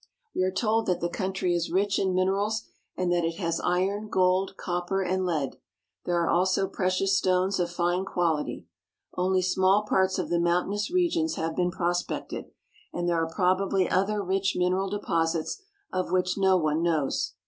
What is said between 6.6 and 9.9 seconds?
precious stones of fine quality. Only small